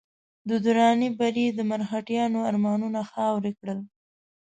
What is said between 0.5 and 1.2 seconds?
دراني